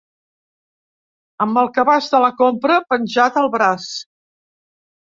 Amb 1.45 1.61
el 1.63 1.69
cabàs 1.77 2.09
de 2.15 2.23
la 2.27 2.33
compra 2.41 2.81
penjat 2.95 3.41
al 3.45 3.53
braç 3.59 3.89